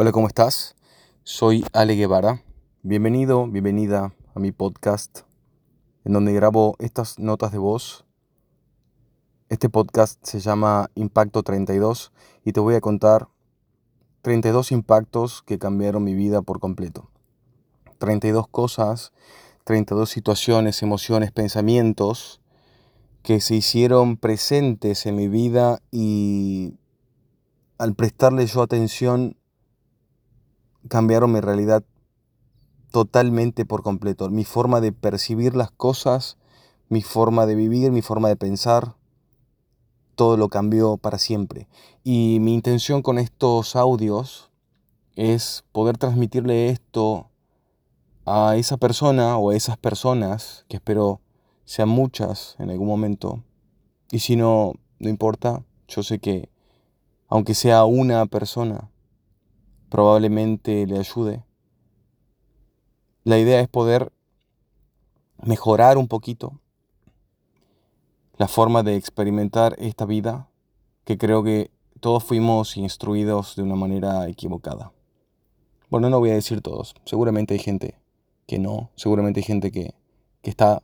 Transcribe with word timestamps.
Hola, 0.00 0.12
¿cómo 0.12 0.28
estás? 0.28 0.76
Soy 1.24 1.64
Ale 1.72 1.96
Guevara. 1.96 2.44
Bienvenido, 2.84 3.48
bienvenida 3.48 4.14
a 4.32 4.38
mi 4.38 4.52
podcast, 4.52 5.22
en 6.04 6.12
donde 6.12 6.32
grabo 6.32 6.76
estas 6.78 7.18
notas 7.18 7.50
de 7.50 7.58
voz. 7.58 8.06
Este 9.48 9.68
podcast 9.68 10.24
se 10.24 10.38
llama 10.38 10.88
Impacto 10.94 11.42
32 11.42 12.12
y 12.44 12.52
te 12.52 12.60
voy 12.60 12.76
a 12.76 12.80
contar 12.80 13.26
32 14.22 14.70
impactos 14.70 15.42
que 15.42 15.58
cambiaron 15.58 16.04
mi 16.04 16.14
vida 16.14 16.42
por 16.42 16.60
completo. 16.60 17.10
32 17.98 18.46
cosas, 18.46 19.12
32 19.64 20.08
situaciones, 20.08 20.80
emociones, 20.84 21.32
pensamientos 21.32 22.40
que 23.24 23.40
se 23.40 23.56
hicieron 23.56 24.16
presentes 24.16 25.06
en 25.06 25.16
mi 25.16 25.26
vida 25.26 25.80
y 25.90 26.76
al 27.78 27.96
prestarle 27.96 28.46
yo 28.46 28.62
atención 28.62 29.37
cambiaron 30.88 31.32
mi 31.32 31.40
realidad 31.40 31.84
totalmente 32.90 33.64
por 33.64 33.82
completo. 33.82 34.28
Mi 34.30 34.44
forma 34.44 34.80
de 34.80 34.92
percibir 34.92 35.54
las 35.54 35.70
cosas, 35.70 36.38
mi 36.88 37.02
forma 37.02 37.46
de 37.46 37.54
vivir, 37.54 37.92
mi 37.92 38.02
forma 38.02 38.28
de 38.28 38.36
pensar, 38.36 38.94
todo 40.14 40.36
lo 40.36 40.48
cambió 40.48 40.96
para 40.96 41.18
siempre. 41.18 41.68
Y 42.02 42.38
mi 42.40 42.54
intención 42.54 43.02
con 43.02 43.18
estos 43.18 43.76
audios 43.76 44.50
es 45.14 45.64
poder 45.72 45.98
transmitirle 45.98 46.70
esto 46.70 47.28
a 48.26 48.56
esa 48.56 48.76
persona 48.76 49.38
o 49.38 49.50
a 49.50 49.56
esas 49.56 49.78
personas, 49.78 50.64
que 50.68 50.76
espero 50.76 51.20
sean 51.64 51.88
muchas 51.88 52.56
en 52.58 52.70
algún 52.70 52.88
momento. 52.88 53.42
Y 54.10 54.20
si 54.20 54.36
no, 54.36 54.72
no 54.98 55.08
importa, 55.08 55.64
yo 55.86 56.02
sé 56.02 56.18
que 56.18 56.50
aunque 57.28 57.54
sea 57.54 57.84
una 57.84 58.24
persona, 58.26 58.90
probablemente 59.88 60.86
le 60.86 60.98
ayude. 60.98 61.44
La 63.24 63.38
idea 63.38 63.60
es 63.60 63.68
poder 63.68 64.12
mejorar 65.42 65.98
un 65.98 66.08
poquito 66.08 66.60
la 68.36 68.48
forma 68.48 68.82
de 68.82 68.96
experimentar 68.96 69.74
esta 69.78 70.04
vida 70.04 70.48
que 71.04 71.18
creo 71.18 71.42
que 71.42 71.70
todos 72.00 72.22
fuimos 72.24 72.76
instruidos 72.76 73.56
de 73.56 73.62
una 73.62 73.74
manera 73.74 74.28
equivocada. 74.28 74.92
Bueno, 75.90 76.10
no 76.10 76.20
voy 76.20 76.30
a 76.30 76.34
decir 76.34 76.60
todos, 76.60 76.94
seguramente 77.04 77.54
hay 77.54 77.60
gente 77.60 77.98
que 78.46 78.58
no, 78.58 78.90
seguramente 78.94 79.40
hay 79.40 79.44
gente 79.44 79.72
que, 79.72 79.94
que 80.42 80.50
está 80.50 80.82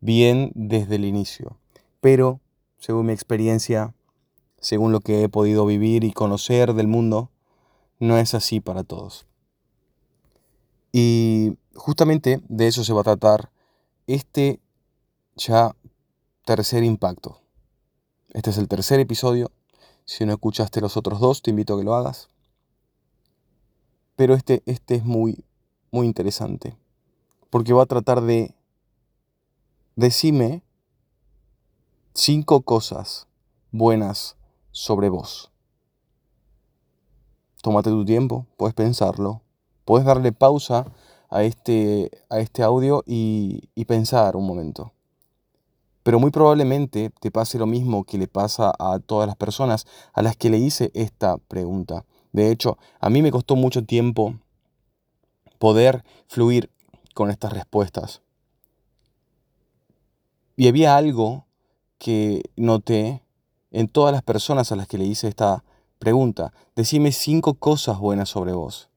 bien 0.00 0.52
desde 0.54 0.96
el 0.96 1.04
inicio, 1.04 1.56
pero 2.00 2.40
según 2.78 3.06
mi 3.06 3.12
experiencia, 3.12 3.94
según 4.58 4.92
lo 4.92 5.00
que 5.00 5.22
he 5.22 5.28
podido 5.28 5.66
vivir 5.66 6.04
y 6.04 6.12
conocer 6.12 6.74
del 6.74 6.88
mundo, 6.88 7.30
no 8.00 8.18
es 8.18 8.34
así 8.34 8.58
para 8.58 8.82
todos. 8.82 9.26
Y 10.92 11.56
justamente 11.74 12.42
de 12.48 12.66
eso 12.66 12.82
se 12.82 12.92
va 12.92 13.02
a 13.02 13.04
tratar 13.04 13.52
este 14.08 14.60
ya 15.36 15.76
tercer 16.44 16.82
impacto. 16.82 17.40
Este 18.30 18.50
es 18.50 18.58
el 18.58 18.66
tercer 18.66 18.98
episodio. 18.98 19.52
Si 20.04 20.24
no 20.24 20.32
escuchaste 20.32 20.80
los 20.80 20.96
otros 20.96 21.20
dos, 21.20 21.42
te 21.42 21.50
invito 21.50 21.74
a 21.74 21.78
que 21.78 21.84
lo 21.84 21.94
hagas. 21.94 22.28
Pero 24.16 24.34
este, 24.34 24.62
este 24.66 24.96
es 24.96 25.04
muy, 25.04 25.44
muy 25.92 26.06
interesante. 26.06 26.76
Porque 27.50 27.72
va 27.72 27.84
a 27.84 27.86
tratar 27.86 28.20
de 28.22 28.54
decime 29.94 30.62
cinco 32.14 32.62
cosas 32.62 33.28
buenas 33.70 34.36
sobre 34.72 35.08
vos. 35.08 35.49
Tómate 37.62 37.90
tu 37.90 38.04
tiempo, 38.04 38.46
puedes 38.56 38.74
pensarlo, 38.74 39.42
puedes 39.84 40.06
darle 40.06 40.32
pausa 40.32 40.86
a 41.28 41.42
este, 41.42 42.10
a 42.28 42.40
este 42.40 42.62
audio 42.62 43.04
y, 43.06 43.68
y 43.74 43.84
pensar 43.84 44.36
un 44.36 44.46
momento. 44.46 44.92
Pero 46.02 46.18
muy 46.18 46.30
probablemente 46.30 47.10
te 47.20 47.30
pase 47.30 47.58
lo 47.58 47.66
mismo 47.66 48.04
que 48.04 48.18
le 48.18 48.26
pasa 48.26 48.72
a 48.78 48.98
todas 48.98 49.26
las 49.26 49.36
personas 49.36 49.86
a 50.12 50.22
las 50.22 50.36
que 50.36 50.48
le 50.48 50.58
hice 50.58 50.90
esta 50.94 51.36
pregunta. 51.36 52.04
De 52.32 52.50
hecho, 52.50 52.78
a 53.00 53.10
mí 53.10 53.22
me 53.22 53.30
costó 53.30 53.56
mucho 53.56 53.84
tiempo 53.84 54.34
poder 55.58 56.04
fluir 56.26 56.70
con 57.14 57.30
estas 57.30 57.52
respuestas. 57.52 58.22
Y 60.56 60.68
había 60.68 60.96
algo 60.96 61.46
que 61.98 62.42
noté 62.56 63.22
en 63.70 63.88
todas 63.88 64.12
las 64.12 64.22
personas 64.22 64.72
a 64.72 64.76
las 64.76 64.88
que 64.88 64.98
le 64.98 65.04
hice 65.04 65.28
esta 65.28 65.64
Pregunta, 66.00 66.54
decime 66.74 67.12
cinco 67.12 67.52
cosas 67.52 67.98
buenas 67.98 68.30
sobre 68.30 68.54
vos. 68.54 68.88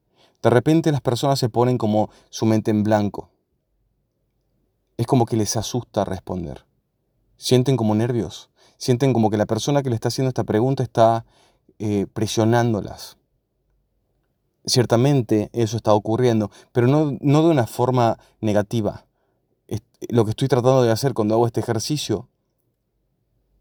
De 0.42 0.48
repente 0.48 0.90
las 0.90 1.02
personas 1.02 1.38
se 1.38 1.50
ponen 1.50 1.76
como 1.76 2.08
su 2.30 2.46
mente 2.46 2.70
en 2.70 2.82
blanco. 2.82 3.28
Es 4.96 5.06
como 5.06 5.26
que 5.26 5.36
les 5.36 5.54
asusta 5.58 6.06
responder. 6.06 6.64
Sienten 7.36 7.76
como 7.76 7.94
nervios. 7.94 8.48
Sienten 8.78 9.12
como 9.12 9.28
que 9.28 9.36
la 9.36 9.44
persona 9.44 9.82
que 9.82 9.90
le 9.90 9.96
está 9.96 10.08
haciendo 10.08 10.30
esta 10.30 10.44
pregunta 10.44 10.82
está 10.82 11.26
eh, 11.78 12.06
presionándolas. 12.10 13.18
Ciertamente 14.64 15.50
eso 15.52 15.76
está 15.76 15.92
ocurriendo, 15.92 16.50
pero 16.72 16.86
no, 16.86 17.18
no 17.20 17.42
de 17.42 17.50
una 17.50 17.66
forma 17.66 18.18
negativa. 18.40 19.04
Lo 20.08 20.24
que 20.24 20.30
estoy 20.30 20.48
tratando 20.48 20.82
de 20.82 20.90
hacer 20.90 21.12
cuando 21.12 21.34
hago 21.34 21.46
este 21.46 21.60
ejercicio, 21.60 22.30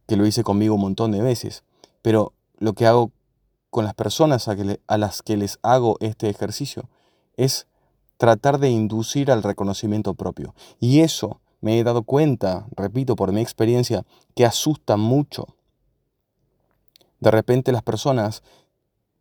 que 0.08 0.16
lo 0.16 0.26
hice 0.26 0.46
conmigo 0.46 0.76
un 0.76 0.82
montón 0.82 1.12
de 1.12 1.22
veces, 1.22 1.66
pero 2.02 2.32
lo 2.58 2.72
que 2.72 2.86
hago 2.86 3.12
con 3.74 3.86
las 3.86 3.96
personas 3.96 4.48
a, 4.48 4.98
las 5.00 5.24
que 5.24 5.36
les 5.36 5.58
hago 5.64 5.98
este 6.00 6.30
ejercicio 6.30 6.88
es 7.38 7.66
tratar 8.18 8.60
de 8.60 8.70
inducir 8.70 9.32
al 9.32 9.42
reconocimiento 9.42 10.14
propio. 10.14 10.54
Y 10.80 11.00
eso 11.00 11.42
me 11.60 11.80
he 11.80 11.84
dado 11.84 12.04
cuenta, 12.04 12.68
repito, 12.76 13.16
por 13.16 13.32
mi 13.32 13.42
experiencia, 13.42 14.06
que 14.36 14.46
asusta 14.46 14.96
mucho. 14.96 15.48
De 17.20 17.32
repente 17.32 17.72
las 17.72 17.82
personas, 17.82 18.44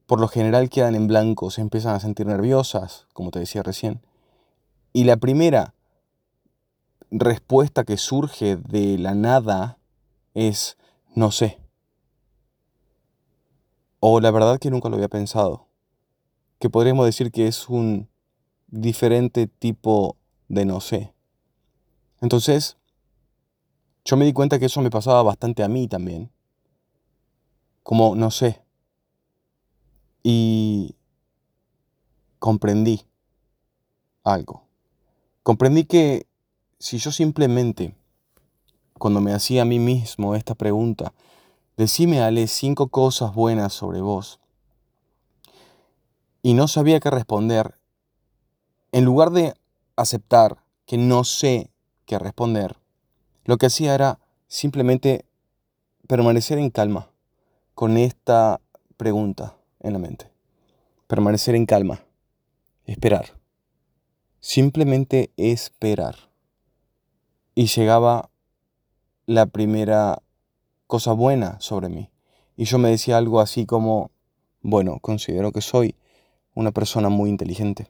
por 0.06 0.20
lo 0.20 0.28
general, 0.28 0.68
quedan 0.68 0.96
en 0.96 1.06
blanco, 1.06 1.50
se 1.50 1.62
empiezan 1.62 1.94
a 1.94 2.00
sentir 2.00 2.26
nerviosas, 2.26 3.06
como 3.14 3.30
te 3.30 3.38
decía 3.38 3.62
recién. 3.62 4.02
Y 4.92 5.04
la 5.04 5.16
primera 5.16 5.72
respuesta 7.10 7.84
que 7.84 7.96
surge 7.96 8.56
de 8.56 8.98
la 8.98 9.14
nada 9.14 9.78
es 10.34 10.76
no 11.14 11.30
sé. 11.30 11.61
O 14.04 14.18
la 14.18 14.32
verdad 14.32 14.58
que 14.58 14.68
nunca 14.68 14.88
lo 14.88 14.96
había 14.96 15.06
pensado. 15.06 15.68
Que 16.58 16.68
podríamos 16.68 17.06
decir 17.06 17.30
que 17.30 17.46
es 17.46 17.68
un 17.68 18.08
diferente 18.66 19.46
tipo 19.46 20.16
de 20.48 20.64
no 20.64 20.80
sé. 20.80 21.14
Entonces, 22.20 22.76
yo 24.04 24.16
me 24.16 24.24
di 24.24 24.32
cuenta 24.32 24.58
que 24.58 24.66
eso 24.66 24.82
me 24.82 24.90
pasaba 24.90 25.22
bastante 25.22 25.62
a 25.62 25.68
mí 25.68 25.86
también. 25.86 26.32
Como 27.84 28.16
no 28.16 28.32
sé. 28.32 28.60
Y 30.24 30.96
comprendí 32.40 33.02
algo. 34.24 34.64
Comprendí 35.44 35.84
que 35.84 36.26
si 36.80 36.98
yo 36.98 37.12
simplemente, 37.12 37.94
cuando 38.98 39.20
me 39.20 39.32
hacía 39.32 39.62
a 39.62 39.64
mí 39.64 39.78
mismo 39.78 40.34
esta 40.34 40.56
pregunta, 40.56 41.12
Decime, 41.76 42.20
Ale, 42.20 42.46
cinco 42.48 42.88
cosas 42.88 43.34
buenas 43.34 43.72
sobre 43.72 44.00
vos. 44.00 44.40
Y 46.42 46.54
no 46.54 46.68
sabía 46.68 47.00
qué 47.00 47.10
responder. 47.10 47.78
En 48.92 49.04
lugar 49.04 49.30
de 49.30 49.54
aceptar 49.96 50.62
que 50.86 50.98
no 50.98 51.24
sé 51.24 51.70
qué 52.04 52.18
responder, 52.18 52.76
lo 53.44 53.56
que 53.56 53.66
hacía 53.66 53.94
era 53.94 54.18
simplemente 54.48 55.24
permanecer 56.06 56.58
en 56.58 56.70
calma 56.70 57.10
con 57.74 57.96
esta 57.96 58.60
pregunta 58.98 59.56
en 59.80 59.94
la 59.94 59.98
mente. 59.98 60.30
Permanecer 61.06 61.54
en 61.54 61.64
calma. 61.64 62.04
Esperar. 62.84 63.38
Simplemente 64.40 65.30
esperar. 65.36 66.16
Y 67.54 67.66
llegaba 67.66 68.30
la 69.26 69.46
primera 69.46 70.22
cosa 70.92 71.14
buena 71.14 71.58
sobre 71.58 71.88
mí. 71.88 72.10
Y 72.54 72.66
yo 72.66 72.76
me 72.76 72.90
decía 72.90 73.16
algo 73.16 73.40
así 73.40 73.64
como, 73.64 74.10
bueno, 74.60 74.98
considero 75.00 75.50
que 75.50 75.62
soy 75.62 75.96
una 76.52 76.70
persona 76.70 77.08
muy 77.08 77.30
inteligente. 77.30 77.88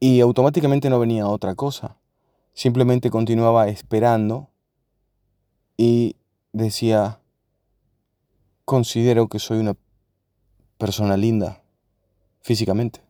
Y 0.00 0.20
automáticamente 0.20 0.90
no 0.90 0.98
venía 0.98 1.28
otra 1.28 1.54
cosa. 1.54 1.98
Simplemente 2.52 3.10
continuaba 3.10 3.68
esperando 3.68 4.50
y 5.76 6.16
decía, 6.52 7.20
considero 8.64 9.28
que 9.28 9.38
soy 9.38 9.58
una 9.58 9.76
persona 10.78 11.16
linda 11.16 11.62
físicamente. 12.40 13.00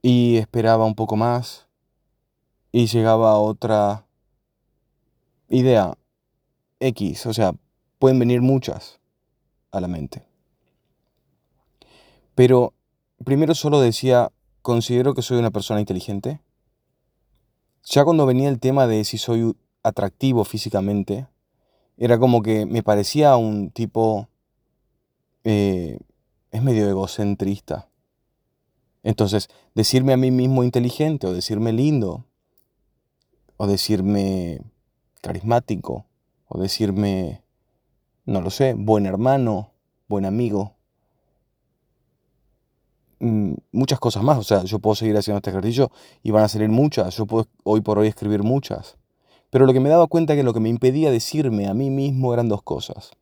Y 0.00 0.38
esperaba 0.38 0.86
un 0.86 0.94
poco 0.94 1.14
más 1.14 1.68
y 2.72 2.86
llegaba 2.86 3.36
otra 3.36 4.05
idea 5.48 5.96
X, 6.80 7.26
o 7.26 7.32
sea, 7.32 7.54
pueden 7.98 8.18
venir 8.18 8.42
muchas 8.42 9.00
a 9.70 9.80
la 9.80 9.88
mente. 9.88 10.24
Pero 12.34 12.74
primero 13.24 13.54
solo 13.54 13.80
decía, 13.80 14.30
considero 14.62 15.14
que 15.14 15.22
soy 15.22 15.38
una 15.38 15.50
persona 15.50 15.80
inteligente. 15.80 16.40
Ya 17.84 18.04
cuando 18.04 18.26
venía 18.26 18.48
el 18.48 18.60
tema 18.60 18.86
de 18.86 19.04
si 19.04 19.16
soy 19.16 19.56
atractivo 19.82 20.44
físicamente, 20.44 21.26
era 21.96 22.18
como 22.18 22.42
que 22.42 22.66
me 22.66 22.82
parecía 22.82 23.36
un 23.36 23.70
tipo... 23.70 24.28
Eh, 25.44 25.98
es 26.50 26.62
medio 26.62 26.88
egocentrista. 26.88 27.88
Entonces, 29.02 29.48
decirme 29.74 30.12
a 30.12 30.16
mí 30.16 30.30
mismo 30.30 30.64
inteligente 30.64 31.26
o 31.26 31.32
decirme 31.32 31.72
lindo 31.72 32.24
o 33.56 33.66
decirme 33.66 34.60
carismático 35.20 36.06
o 36.48 36.60
decirme, 36.60 37.42
no 38.24 38.40
lo 38.40 38.50
sé, 38.50 38.74
buen 38.74 39.06
hermano, 39.06 39.72
buen 40.08 40.24
amigo, 40.24 40.74
mm, 43.20 43.54
muchas 43.72 43.98
cosas 43.98 44.22
más. 44.22 44.38
O 44.38 44.42
sea, 44.42 44.64
yo 44.64 44.78
puedo 44.78 44.94
seguir 44.94 45.16
haciendo 45.16 45.38
este 45.38 45.50
ejercicio 45.50 45.90
y 46.22 46.30
van 46.30 46.44
a 46.44 46.48
salir 46.48 46.68
muchas. 46.68 47.16
Yo 47.16 47.26
puedo 47.26 47.46
hoy 47.64 47.80
por 47.80 47.98
hoy 47.98 48.08
escribir 48.08 48.42
muchas. 48.42 48.96
Pero 49.50 49.66
lo 49.66 49.72
que 49.72 49.80
me 49.80 49.88
daba 49.88 50.06
cuenta 50.06 50.34
que 50.34 50.42
lo 50.42 50.52
que 50.52 50.60
me 50.60 50.68
impedía 50.68 51.10
decirme 51.10 51.68
a 51.68 51.74
mí 51.74 51.90
mismo 51.90 52.34
eran 52.34 52.48
dos 52.48 52.62
cosas. 52.62 53.12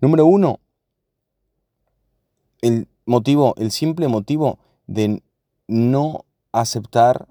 Número 0.00 0.24
uno, 0.24 0.60
el 2.62 2.88
motivo, 3.06 3.54
el 3.58 3.70
simple 3.70 4.08
motivo 4.08 4.58
de 4.86 5.22
no 5.66 6.24
aceptar 6.52 7.28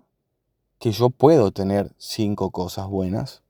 que 0.80 0.92
yo 0.92 1.10
puedo 1.10 1.52
tener 1.52 1.94
cinco 1.98 2.52
cosas 2.52 2.88
buenas. 2.88 3.42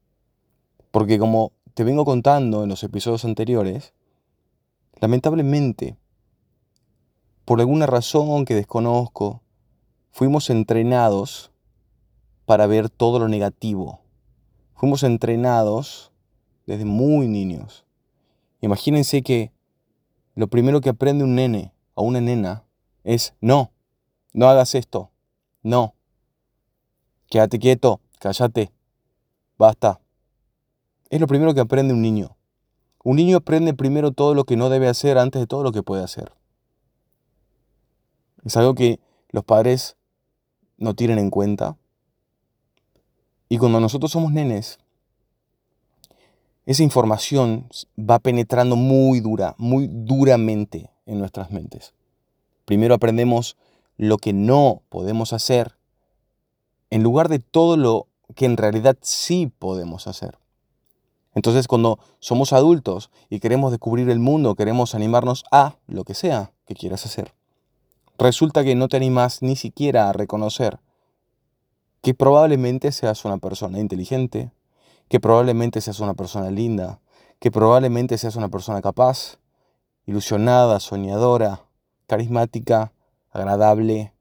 Porque 0.92 1.20
como 1.20 1.52
te 1.74 1.84
vengo 1.84 2.06
contando 2.06 2.64
en 2.64 2.70
los 2.70 2.84
episodios 2.84 3.26
anteriores, 3.26 3.94
lamentablemente, 5.00 5.98
por 7.46 7.60
alguna 7.60 7.86
razón 7.86 8.46
que 8.46 8.56
desconozco, 8.56 9.42
fuimos 10.12 10.50
entrenados 10.50 11.52
para 12.46 12.68
ver 12.68 12.90
todo 12.90 13.20
lo 13.20 13.28
negativo. 13.28 14.02
Fuimos 14.74 15.04
entrenados 15.04 16.12
desde 16.66 16.86
muy 16.86 17.28
niños. 17.28 17.86
Imagínense 18.62 19.22
que 19.22 19.52
lo 20.36 20.48
primero 20.48 20.82
que 20.82 20.90
aprende 20.90 21.24
un 21.24 21.36
nene 21.36 21.74
o 21.94 22.04
una 22.04 22.22
nena 22.22 22.64
es 23.04 23.34
no, 23.42 23.72
no 24.34 24.48
hagas 24.50 24.76
esto, 24.76 25.12
no, 25.64 25.96
quédate 27.30 27.60
quieto, 27.60 28.00
cállate, 28.20 28.72
basta. 29.58 30.00
Es 31.10 31.20
lo 31.20 31.28
primero 31.28 31.54
que 31.54 31.62
aprende 31.62 31.94
un 31.94 32.02
niño. 32.02 32.38
Un 33.04 33.16
niño 33.16 33.38
aprende 33.38 33.74
primero 33.74 34.12
todo 34.12 34.36
lo 34.36 34.44
que 34.44 34.58
no 34.58 34.70
debe 34.70 34.88
hacer 34.88 35.18
antes 35.18 35.40
de 35.40 35.48
todo 35.48 35.64
lo 35.64 35.72
que 35.72 35.84
puede 35.84 36.04
hacer. 36.04 36.34
Es 38.44 38.56
algo 38.58 38.76
que 38.76 39.00
los 39.30 39.44
padres 39.44 39.98
no 40.78 40.94
tienen 40.94 41.20
en 41.20 41.30
cuenta. 41.30 41.78
Y 43.48 43.58
cuando 43.58 43.80
nosotros 43.80 44.12
somos 44.12 44.32
nenes, 44.32 44.80
esa 46.66 46.84
información 46.84 47.68
va 47.98 48.20
penetrando 48.20 48.76
muy 48.76 49.22
dura, 49.22 49.56
muy 49.58 49.90
duramente 49.92 50.92
en 51.08 51.18
nuestras 51.18 51.50
mentes. 51.50 51.94
Primero 52.66 52.94
aprendemos 52.94 53.58
lo 53.98 54.18
que 54.18 54.34
no 54.34 54.84
podemos 54.90 55.34
hacer 55.34 55.76
en 56.92 57.02
lugar 57.02 57.28
de 57.30 57.40
todo 57.40 57.78
lo 57.78 58.08
que 58.36 58.46
en 58.46 58.58
realidad 58.58 58.98
sí 59.02 59.52
podemos 59.58 60.08
hacer. 60.08 60.38
Entonces 61.40 61.70
cuando 61.70 62.00
somos 62.20 62.52
adultos 62.52 63.12
y 63.30 63.40
queremos 63.40 63.72
descubrir 63.72 64.10
el 64.10 64.20
mundo, 64.20 64.56
queremos 64.56 64.94
animarnos 64.94 65.46
a 65.52 65.78
lo 65.88 66.04
que 66.04 66.14
sea 66.14 66.52
que 66.66 66.76
quieras 66.76 67.06
hacer, 67.06 67.34
resulta 68.18 68.66
que 68.66 68.76
no 68.76 68.90
te 68.90 68.98
animas 68.98 69.42
ni 69.42 69.56
siquiera 69.56 70.10
a 70.10 70.12
reconocer 70.12 70.82
que 72.02 72.14
probablemente 72.14 72.92
seas 72.92 73.24
una 73.24 73.38
persona 73.38 73.80
inteligente, 73.80 74.52
que 75.08 75.22
probablemente 75.22 75.80
seas 75.80 76.02
una 76.02 76.14
persona 76.14 76.52
linda, 76.52 77.00
que 77.40 77.52
probablemente 77.52 78.18
seas 78.18 78.36
una 78.36 78.50
persona 78.50 78.82
capaz, 78.82 79.38
ilusionada, 80.06 80.82
soñadora, 80.82 81.62
carismática, 82.06 82.92
agradable, 83.32 84.12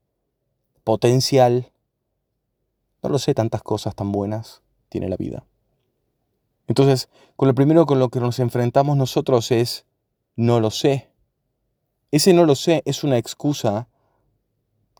potencial. 0.84 1.72
No 3.02 3.08
lo 3.08 3.18
sé, 3.18 3.34
tantas 3.34 3.64
cosas 3.64 3.96
tan 3.96 4.12
buenas 4.12 4.62
tiene 4.88 5.08
la 5.08 5.16
vida. 5.16 5.47
Entonces, 6.68 7.08
con 7.34 7.48
lo 7.48 7.54
primero 7.54 7.86
con 7.86 7.98
lo 7.98 8.10
que 8.10 8.20
nos 8.20 8.38
enfrentamos 8.38 8.96
nosotros 8.96 9.50
es 9.50 9.86
no 10.36 10.60
lo 10.60 10.70
sé. 10.70 11.08
Ese 12.12 12.32
no 12.32 12.44
lo 12.44 12.54
sé 12.54 12.82
es 12.84 13.02
una 13.02 13.18
excusa 13.18 13.88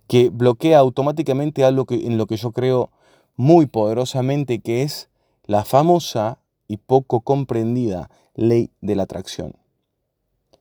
que 0.09 0.31
bloquea 0.31 0.79
automáticamente 0.79 1.65
algo 1.65 1.85
que, 1.85 2.06
en 2.06 2.17
lo 2.17 2.26
que 2.26 2.37
yo 2.37 2.53
creo 2.53 2.91
muy 3.37 3.67
poderosamente, 3.67 4.61
que 4.61 4.82
es 4.82 5.11
la 5.44 5.65
famosa 5.65 6.38
y 6.67 6.79
poco 6.79 7.20
comprendida 7.20 8.11
ley 8.35 8.70
de 8.81 8.97
la 8.97 9.05
atracción. 9.05 9.55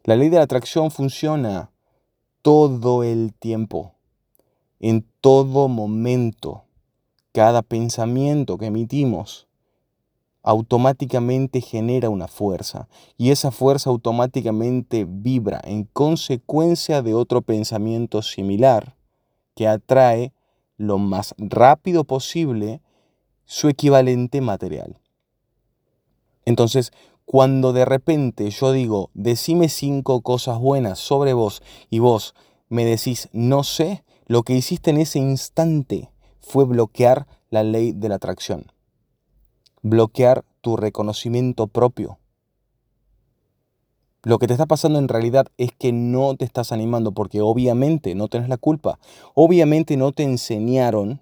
La 0.03 0.15
ley 0.15 0.29
de 0.29 0.37
la 0.37 0.43
atracción 0.43 0.91
funciona 0.91 1.71
todo 2.41 3.03
el 3.03 3.33
tiempo, 3.33 3.93
en 4.79 5.05
todo 5.21 5.67
momento. 5.69 6.63
Cada 7.31 7.61
pensamiento 7.61 8.57
que 8.57 8.67
emitimos 8.67 9.46
automáticamente 10.47 11.59
genera 11.59 12.09
una 12.09 12.29
fuerza 12.29 12.87
y 13.17 13.31
esa 13.31 13.51
fuerza 13.51 13.89
automáticamente 13.89 15.05
vibra 15.05 15.59
en 15.65 15.83
consecuencia 15.83 17.01
de 17.01 17.13
otro 17.13 17.41
pensamiento 17.41 18.21
similar 18.21 18.95
que 19.55 19.67
atrae 19.67 20.31
lo 20.77 20.99
más 20.99 21.35
rápido 21.37 22.05
posible 22.05 22.81
su 23.43 23.67
equivalente 23.67 24.39
material. 24.39 24.97
Entonces, 26.45 26.93
cuando 27.25 27.73
de 27.73 27.83
repente 27.83 28.49
yo 28.49 28.71
digo, 28.71 29.09
decime 29.13 29.67
cinco 29.67 30.21
cosas 30.21 30.59
buenas 30.59 30.97
sobre 30.97 31.33
vos 31.33 31.61
y 31.89 31.99
vos 31.99 32.35
me 32.69 32.85
decís, 32.85 33.27
no 33.33 33.65
sé, 33.65 34.05
lo 34.27 34.43
que 34.43 34.53
hiciste 34.53 34.91
en 34.91 34.97
ese 34.99 35.19
instante 35.19 36.09
fue 36.39 36.63
bloquear 36.63 37.27
la 37.49 37.63
ley 37.63 37.91
de 37.91 38.07
la 38.07 38.15
atracción, 38.15 38.71
bloquear 39.81 40.43
tu 40.61 40.77
reconocimiento 40.77 41.67
propio. 41.67 42.17
Lo 44.23 44.39
que 44.39 44.47
te 44.47 44.53
está 44.53 44.65
pasando 44.65 44.99
en 44.99 45.07
realidad 45.07 45.47
es 45.57 45.71
que 45.71 45.91
no 45.91 46.35
te 46.35 46.43
estás 46.43 46.71
animando 46.71 47.11
porque 47.13 47.41
obviamente 47.41 48.15
no 48.15 48.27
tenés 48.27 48.49
la 48.49 48.57
culpa, 48.57 48.99
obviamente 49.33 49.95
no 49.95 50.11
te 50.11 50.23
enseñaron 50.23 51.21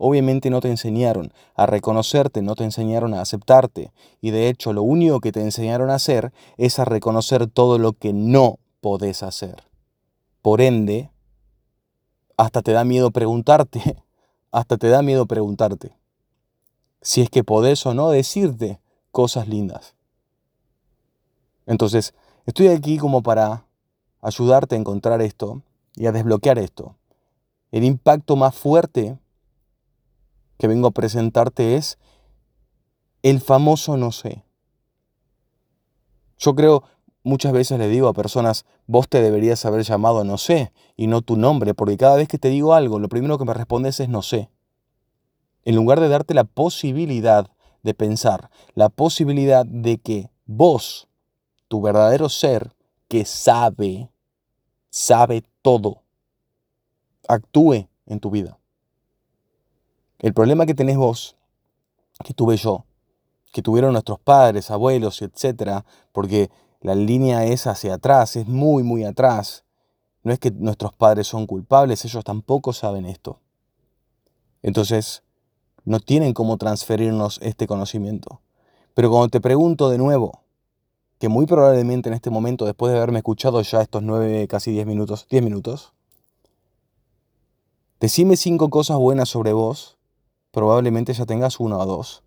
Obviamente 0.00 0.48
no 0.48 0.60
te 0.60 0.70
enseñaron 0.70 1.32
a 1.56 1.66
reconocerte, 1.66 2.40
no 2.40 2.54
te 2.54 2.62
enseñaron 2.62 3.14
a 3.14 3.20
aceptarte. 3.20 3.92
Y 4.20 4.30
de 4.30 4.48
hecho 4.48 4.72
lo 4.72 4.82
único 4.82 5.18
que 5.18 5.32
te 5.32 5.40
enseñaron 5.40 5.90
a 5.90 5.96
hacer 5.96 6.32
es 6.56 6.78
a 6.78 6.84
reconocer 6.84 7.48
todo 7.48 7.78
lo 7.78 7.94
que 7.94 8.12
no 8.12 8.60
podés 8.80 9.24
hacer. 9.24 9.64
Por 10.40 10.60
ende, 10.60 11.10
hasta 12.36 12.62
te 12.62 12.70
da 12.70 12.84
miedo 12.84 13.10
preguntarte, 13.10 13.96
hasta 14.52 14.76
te 14.76 14.86
da 14.86 15.02
miedo 15.02 15.26
preguntarte 15.26 15.97
si 17.00 17.22
es 17.22 17.30
que 17.30 17.44
podés 17.44 17.84
o 17.86 17.94
no 17.94 18.10
decirte 18.10 18.80
cosas 19.10 19.48
lindas. 19.48 19.94
Entonces, 21.66 22.14
estoy 22.46 22.68
aquí 22.68 22.98
como 22.98 23.22
para 23.22 23.64
ayudarte 24.22 24.74
a 24.74 24.78
encontrar 24.78 25.20
esto 25.22 25.62
y 25.94 26.06
a 26.06 26.12
desbloquear 26.12 26.58
esto. 26.58 26.96
El 27.70 27.84
impacto 27.84 28.36
más 28.36 28.54
fuerte 28.54 29.18
que 30.58 30.66
vengo 30.66 30.88
a 30.88 30.92
presentarte 30.92 31.76
es 31.76 31.98
el 33.22 33.40
famoso 33.40 33.96
no 33.96 34.12
sé. 34.12 34.44
Yo 36.38 36.54
creo, 36.54 36.84
muchas 37.22 37.52
veces 37.52 37.78
le 37.78 37.88
digo 37.88 38.08
a 38.08 38.12
personas, 38.12 38.64
vos 38.86 39.08
te 39.08 39.20
deberías 39.20 39.64
haber 39.64 39.82
llamado 39.82 40.24
no 40.24 40.38
sé 40.38 40.72
y 40.96 41.06
no 41.08 41.20
tu 41.20 41.36
nombre, 41.36 41.74
porque 41.74 41.96
cada 41.96 42.16
vez 42.16 42.28
que 42.28 42.38
te 42.38 42.48
digo 42.48 42.74
algo, 42.74 42.98
lo 42.98 43.08
primero 43.08 43.38
que 43.38 43.44
me 43.44 43.54
respondes 43.54 44.00
es 44.00 44.08
no 44.08 44.22
sé. 44.22 44.48
En 45.68 45.76
lugar 45.76 46.00
de 46.00 46.08
darte 46.08 46.32
la 46.32 46.44
posibilidad 46.44 47.46
de 47.82 47.92
pensar, 47.92 48.48
la 48.74 48.88
posibilidad 48.88 49.66
de 49.66 49.98
que 49.98 50.30
vos, 50.46 51.08
tu 51.68 51.82
verdadero 51.82 52.30
ser, 52.30 52.72
que 53.06 53.26
sabe, 53.26 54.08
sabe 54.88 55.44
todo, 55.60 56.04
actúe 57.28 57.86
en 58.06 58.18
tu 58.18 58.30
vida. 58.30 58.58
El 60.20 60.32
problema 60.32 60.64
que 60.64 60.72
tenés 60.72 60.96
vos, 60.96 61.36
que 62.24 62.32
tuve 62.32 62.56
yo, 62.56 62.86
que 63.52 63.60
tuvieron 63.60 63.92
nuestros 63.92 64.18
padres, 64.20 64.70
abuelos, 64.70 65.20
etcétera, 65.20 65.84
porque 66.12 66.50
la 66.80 66.94
línea 66.94 67.44
es 67.44 67.66
hacia 67.66 67.92
atrás, 67.92 68.36
es 68.36 68.46
muy, 68.46 68.82
muy 68.84 69.04
atrás. 69.04 69.64
No 70.22 70.32
es 70.32 70.38
que 70.38 70.50
nuestros 70.50 70.94
padres 70.94 71.26
son 71.26 71.46
culpables, 71.46 72.06
ellos 72.06 72.24
tampoco 72.24 72.72
saben 72.72 73.04
esto. 73.04 73.38
Entonces, 74.62 75.24
no 75.84 76.00
tienen 76.00 76.34
cómo 76.34 76.56
transferirnos 76.56 77.38
este 77.42 77.66
conocimiento. 77.66 78.40
Pero 78.94 79.10
cuando 79.10 79.28
te 79.28 79.40
pregunto 79.40 79.90
de 79.90 79.98
nuevo, 79.98 80.42
que 81.18 81.28
muy 81.28 81.46
probablemente 81.46 82.08
en 82.08 82.14
este 82.14 82.30
momento, 82.30 82.64
después 82.64 82.92
de 82.92 82.98
haberme 82.98 83.18
escuchado 83.18 83.60
ya 83.62 83.80
estos 83.80 84.02
nueve, 84.02 84.46
casi 84.48 84.70
diez 84.70 84.86
minutos, 84.86 85.26
diez 85.28 85.42
minutos, 85.42 85.92
decime 88.00 88.36
cinco 88.36 88.70
cosas 88.70 88.98
buenas 88.98 89.28
sobre 89.28 89.52
vos, 89.52 89.98
probablemente 90.50 91.12
ya 91.12 91.26
tengas 91.26 91.60
una 91.60 91.78
o 91.78 91.86
dos. 91.86 92.22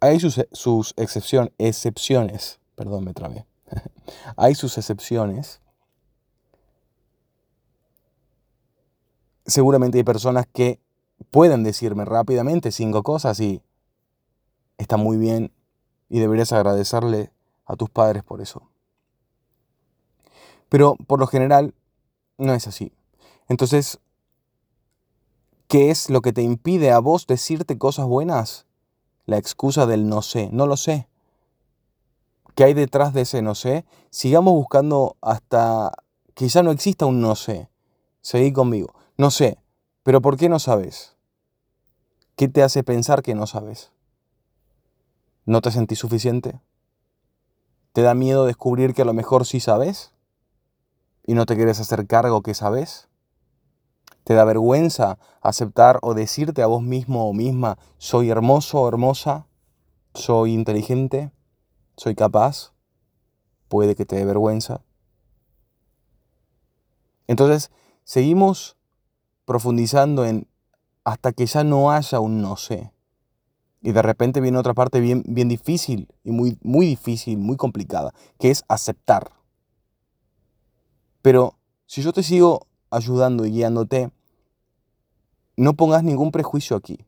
Hay 0.00 0.18
sus, 0.20 0.40
sus 0.52 0.94
excepciones, 0.96 2.60
perdón, 2.74 3.04
me 3.04 3.14
trabé. 3.14 3.46
Hay 4.36 4.54
sus 4.54 4.76
excepciones. 4.76 5.60
Seguramente 9.46 9.98
hay 9.98 10.04
personas 10.04 10.46
que 10.52 10.80
pueden 11.32 11.64
decirme 11.64 12.04
rápidamente 12.04 12.70
cinco 12.70 13.02
cosas 13.02 13.40
y 13.40 13.62
está 14.76 14.98
muy 14.98 15.16
bien 15.16 15.50
y 16.10 16.20
deberías 16.20 16.52
agradecerle 16.52 17.32
a 17.64 17.74
tus 17.74 17.88
padres 17.88 18.22
por 18.22 18.42
eso. 18.42 18.68
Pero 20.68 20.94
por 21.06 21.18
lo 21.18 21.26
general 21.26 21.74
no 22.36 22.52
es 22.52 22.68
así. 22.68 22.92
Entonces, 23.48 23.98
¿qué 25.68 25.90
es 25.90 26.10
lo 26.10 26.20
que 26.20 26.34
te 26.34 26.42
impide 26.42 26.92
a 26.92 26.98
vos 26.98 27.26
decirte 27.26 27.78
cosas 27.78 28.06
buenas? 28.06 28.66
La 29.24 29.38
excusa 29.38 29.86
del 29.86 30.08
no 30.08 30.20
sé, 30.20 30.50
no 30.52 30.66
lo 30.66 30.76
sé. 30.76 31.08
¿Qué 32.54 32.64
hay 32.64 32.74
detrás 32.74 33.14
de 33.14 33.22
ese 33.22 33.40
no 33.40 33.54
sé? 33.54 33.86
Sigamos 34.10 34.52
buscando 34.52 35.16
hasta 35.22 35.92
ya 36.48 36.62
no 36.62 36.72
exista 36.72 37.06
un 37.06 37.20
no 37.20 37.36
sé. 37.36 37.70
Seguí 38.20 38.52
conmigo. 38.52 38.94
No 39.16 39.30
sé, 39.30 39.58
pero 40.02 40.20
¿por 40.20 40.36
qué 40.36 40.50
no 40.50 40.58
sabes? 40.58 41.16
¿Qué 42.36 42.48
te 42.48 42.62
hace 42.62 42.82
pensar 42.82 43.22
que 43.22 43.34
no 43.34 43.46
sabes? 43.46 43.92
¿No 45.44 45.60
te 45.60 45.70
sentís 45.70 45.98
suficiente? 45.98 46.60
¿Te 47.92 48.00
da 48.00 48.14
miedo 48.14 48.46
descubrir 48.46 48.94
que 48.94 49.02
a 49.02 49.04
lo 49.04 49.12
mejor 49.12 49.44
sí 49.44 49.60
sabes? 49.60 50.12
¿Y 51.26 51.34
no 51.34 51.44
te 51.44 51.56
quieres 51.56 51.78
hacer 51.78 52.06
cargo 52.06 52.42
que 52.42 52.54
sabes? 52.54 53.08
¿Te 54.24 54.34
da 54.34 54.44
vergüenza 54.44 55.18
aceptar 55.42 55.98
o 56.00 56.14
decirte 56.14 56.62
a 56.62 56.66
vos 56.66 56.82
mismo 56.82 57.28
o 57.28 57.34
misma, 57.34 57.76
soy 57.98 58.30
hermoso 58.30 58.80
o 58.80 58.88
hermosa? 58.88 59.46
¿Soy 60.14 60.54
inteligente? 60.54 61.32
¿Soy 61.96 62.14
capaz? 62.14 62.72
Puede 63.68 63.94
que 63.94 64.06
te 64.06 64.16
dé 64.16 64.24
vergüenza. 64.24 64.80
Entonces, 67.26 67.70
seguimos 68.04 68.76
profundizando 69.44 70.24
en 70.24 70.46
hasta 71.04 71.32
que 71.32 71.46
ya 71.46 71.64
no 71.64 71.90
haya 71.90 72.20
un 72.20 72.42
no 72.42 72.56
sé. 72.56 72.92
Y 73.80 73.92
de 73.92 74.02
repente 74.02 74.40
viene 74.40 74.58
otra 74.58 74.74
parte 74.74 75.00
bien, 75.00 75.24
bien 75.26 75.48
difícil 75.48 76.08
y 76.22 76.30
muy, 76.30 76.56
muy 76.62 76.86
difícil, 76.86 77.38
muy 77.38 77.56
complicada, 77.56 78.14
que 78.38 78.50
es 78.50 78.64
aceptar. 78.68 79.32
Pero 81.20 81.58
si 81.86 82.02
yo 82.02 82.12
te 82.12 82.22
sigo 82.22 82.66
ayudando 82.90 83.44
y 83.44 83.50
guiándote, 83.50 84.12
no 85.56 85.74
pongas 85.74 86.04
ningún 86.04 86.30
prejuicio 86.30 86.76
aquí. 86.76 87.04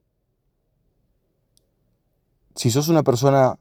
Si 2.57 2.71
sos 2.71 2.89
una 2.89 3.03
persona 3.03 3.59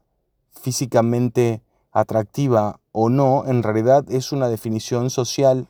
físicamente 0.50 1.62
atractiva 1.92 2.80
o 2.92 3.08
no, 3.08 3.44
en 3.46 3.62
realidad 3.62 4.04
es 4.10 4.32
una 4.32 4.48
definición 4.48 5.10
social. 5.10 5.68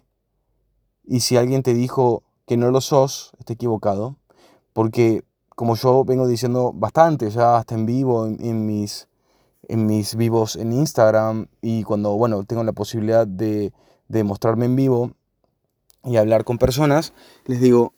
Y 1.05 1.21
si 1.21 1.37
alguien 1.37 1.63
te 1.63 1.75
dijo 1.75 2.23
que 2.47 2.57
no 2.57 2.71
lo 2.71 2.81
sos, 2.81 3.33
está 3.39 3.53
equivocado. 3.53 4.17
Porque 4.75 5.23
como 5.57 5.77
yo 5.77 6.05
vengo 6.05 6.27
diciendo 6.29 6.73
bastante, 6.75 7.31
ya 7.31 7.57
hasta 7.57 7.75
en 7.75 7.87
vivo, 7.87 8.27
en, 8.27 8.67
mis, 8.67 9.09
en 9.69 9.87
mis 9.87 10.17
vivos 10.17 10.57
en 10.57 10.73
Instagram 10.73 11.47
y 11.63 11.85
cuando, 11.85 12.11
bueno, 12.17 12.45
tengo 12.45 12.63
la 12.65 12.73
posibilidad 12.73 13.27
de, 13.27 13.73
de 14.09 14.25
mostrarme 14.25 14.67
en 14.67 14.77
vivo 14.77 15.13
y 16.05 16.17
hablar 16.17 16.45
con 16.45 16.59
personas, 16.59 17.15
les 17.47 17.61
digo, 17.61 17.95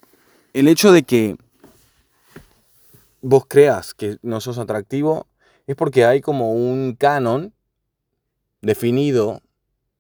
el 0.53 0.69
hecho 0.69 0.93
de 0.93 1.03
que 1.03 1.37
vos 3.23 3.47
creas 3.49 3.95
que 3.95 4.19
no 4.23 4.41
sos 4.41 4.59
atractivo 4.59 5.27
es 5.67 5.75
porque 5.75 6.05
hay 6.05 6.21
como 6.21 6.53
un 6.53 6.95
canon 6.97 7.53
definido 8.61 9.43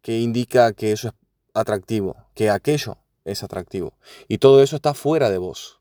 que 0.02 0.20
indica 0.20 0.72
que 0.72 0.92
eso 0.92 1.08
es 1.08 1.14
atractivo, 1.54 2.16
que 2.34 2.50
aquello 2.50 2.98
es 3.24 3.42
atractivo. 3.42 3.94
Y 4.28 4.38
todo 4.38 4.62
eso 4.62 4.76
está 4.76 4.94
fuera 4.94 5.30
de 5.30 5.38
vos. 5.38 5.80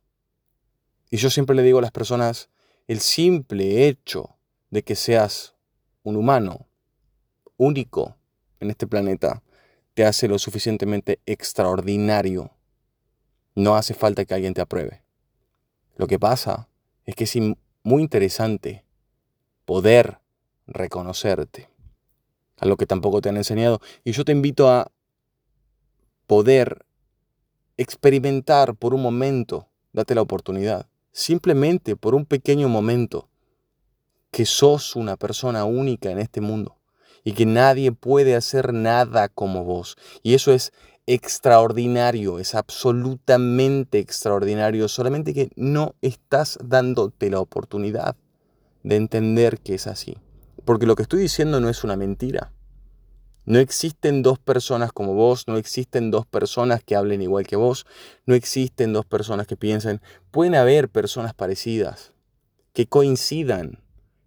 Y 1.09 1.17
yo 1.17 1.29
siempre 1.29 1.55
le 1.55 1.63
digo 1.63 1.79
a 1.79 1.81
las 1.81 1.91
personas, 1.91 2.49
el 2.87 2.99
simple 2.99 3.87
hecho 3.87 4.37
de 4.69 4.83
que 4.83 4.95
seas 4.95 5.55
un 6.03 6.15
humano 6.15 6.67
único 7.57 8.17
en 8.59 8.69
este 8.69 8.87
planeta 8.87 9.43
te 9.93 10.05
hace 10.05 10.27
lo 10.27 10.37
suficientemente 10.39 11.19
extraordinario. 11.25 12.51
No 13.55 13.75
hace 13.75 13.93
falta 13.93 14.25
que 14.25 14.33
alguien 14.33 14.53
te 14.53 14.61
apruebe. 14.61 15.03
Lo 15.95 16.07
que 16.07 16.19
pasa 16.19 16.67
es 17.05 17.15
que 17.15 17.23
es 17.23 17.37
muy 17.83 18.01
interesante 18.01 18.83
poder 19.63 20.19
reconocerte, 20.67 21.69
a 22.57 22.65
lo 22.65 22.75
que 22.77 22.85
tampoco 22.85 23.21
te 23.21 23.29
han 23.29 23.37
enseñado. 23.37 23.79
Y 24.03 24.11
yo 24.11 24.25
te 24.25 24.31
invito 24.31 24.69
a 24.69 24.91
poder 26.27 26.85
experimentar 27.77 28.75
por 28.75 28.93
un 28.93 29.01
momento, 29.01 29.69
date 29.93 30.15
la 30.15 30.21
oportunidad, 30.21 30.87
simplemente 31.15 31.95
por 31.95 32.13
un 32.13 32.25
pequeño 32.25 32.67
momento, 32.67 33.29
que 34.31 34.45
sos 34.45 34.97
una 34.97 35.15
persona 35.15 35.63
única 35.63 36.11
en 36.11 36.19
este 36.19 36.41
mundo 36.41 36.75
y 37.23 37.31
que 37.31 37.45
nadie 37.45 37.93
puede 37.93 38.35
hacer 38.35 38.73
nada 38.73 39.29
como 39.29 39.63
vos. 39.63 39.95
Y 40.23 40.33
eso 40.33 40.51
es 40.51 40.73
extraordinario, 41.07 42.37
es 42.37 42.53
absolutamente 42.53 43.99
extraordinario, 43.99 44.89
solamente 44.89 45.33
que 45.33 45.51
no 45.55 45.95
estás 46.01 46.59
dándote 46.61 47.29
la 47.29 47.39
oportunidad 47.39 48.17
de 48.83 48.97
entender 48.97 49.59
que 49.59 49.75
es 49.75 49.87
así. 49.87 50.17
Porque 50.65 50.85
lo 50.85 50.97
que 50.97 51.03
estoy 51.03 51.21
diciendo 51.21 51.61
no 51.61 51.69
es 51.69 51.85
una 51.85 51.95
mentira. 51.95 52.51
No 53.45 53.59
existen 53.59 54.23
dos 54.23 54.39
personas 54.39 54.91
como 54.91 55.13
vos, 55.13 55.47
no 55.47 55.57
existen 55.57 56.09
dos 56.09 56.25
personas 56.25 56.83
que 56.83 56.95
hablen 56.95 57.21
igual 57.21 57.45
que 57.45 57.55
vos, 57.55 57.85
no 58.25 58.33
existen 58.33 58.91
dos 58.91 59.05
personas 59.05 59.45
que 59.45 59.55
piensen. 59.55 60.01
Pueden 60.31 60.55
haber 60.55 60.89
personas 60.89 61.35
parecidas, 61.35 62.13
que 62.73 62.87
coincidan, 62.87 63.79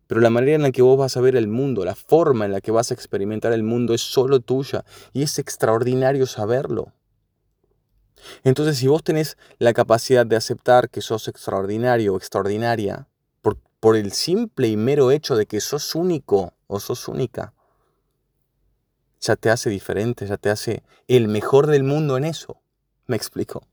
pero 0.06 0.20
la 0.20 0.30
manera 0.30 0.54
en 0.54 0.62
la 0.62 0.70
que 0.70 0.82
vos 0.82 0.96
vas 0.96 1.16
a 1.16 1.20
ver 1.20 1.34
el 1.34 1.48
mundo, 1.48 1.84
la 1.84 1.96
forma 1.96 2.46
en 2.46 2.52
la 2.52 2.60
que 2.60 2.70
vas 2.70 2.90
a 2.90 2.94
experimentar 2.94 3.52
el 3.52 3.64
mundo 3.64 3.92
es 3.92 4.02
solo 4.02 4.38
tuya 4.38 4.84
y 5.12 5.22
es 5.22 5.38
extraordinario 5.40 6.26
saberlo. 6.26 6.92
Entonces, 8.44 8.78
si 8.78 8.86
vos 8.86 9.02
tenés 9.02 9.36
la 9.58 9.72
capacidad 9.72 10.26
de 10.26 10.36
aceptar 10.36 10.90
que 10.90 11.00
sos 11.00 11.28
extraordinario 11.28 12.14
o 12.14 12.16
extraordinaria, 12.16 13.08
por, 13.42 13.58
por 13.80 13.96
el 13.96 14.12
simple 14.12 14.68
y 14.68 14.76
mero 14.76 15.10
hecho 15.10 15.36
de 15.36 15.46
que 15.46 15.60
sos 15.60 15.94
único 15.94 16.54
o 16.68 16.80
sos 16.80 17.08
única, 17.08 17.52
ya 19.20 19.36
te 19.36 19.50
hace 19.50 19.70
diferente, 19.70 20.26
ya 20.26 20.36
te 20.36 20.50
hace 20.50 20.82
el 21.06 21.28
mejor 21.28 21.66
del 21.66 21.82
mundo 21.82 22.16
en 22.16 22.24
eso. 22.24 22.60
¿Me 23.06 23.16
explico? 23.16 23.66